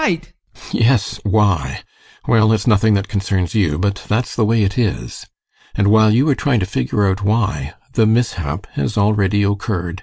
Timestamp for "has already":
8.73-9.43